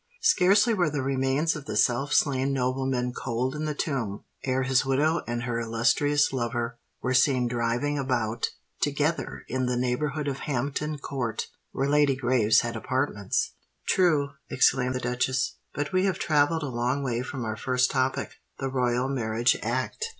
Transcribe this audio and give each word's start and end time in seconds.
Scarcely 0.23 0.73
were 0.73 0.89
the 0.89 1.03
remains 1.03 1.55
of 1.55 1.65
the 1.65 1.77
self 1.77 2.11
slain 2.11 2.51
nobleman 2.51 3.13
cold 3.13 3.53
in 3.53 3.65
the 3.65 3.75
tomb, 3.75 4.23
ere 4.43 4.63
his 4.63 4.83
widow 4.83 5.21
and 5.27 5.43
her 5.43 5.59
illustrious 5.59 6.33
lover 6.33 6.79
were 7.03 7.13
seen 7.13 7.47
driving 7.47 7.99
about 7.99 8.49
together 8.79 9.43
in 9.47 9.67
the 9.67 9.77
neighbourhood 9.77 10.27
of 10.27 10.39
Hampton 10.39 10.97
Court, 10.97 11.49
where 11.71 11.87
Lady 11.87 12.15
Graves 12.15 12.61
had 12.61 12.75
apartments." 12.75 13.51
"True," 13.85 14.31
exclaimed 14.49 14.95
the 14.95 14.99
duchess. 14.99 15.57
"But 15.71 15.93
we 15.93 16.05
have 16.05 16.17
travelled 16.17 16.63
a 16.63 16.69
long 16.69 17.03
way 17.03 17.21
from 17.21 17.45
our 17.45 17.55
first 17.55 17.91
topic—the 17.91 18.69
Royal 18.71 19.07
Marriage 19.07 19.55
Act. 19.61 20.07